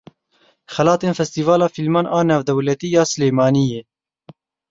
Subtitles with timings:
[0.73, 3.81] Xelatên Festîvala Fîlman a Navdewletî ya Silêmaniyê.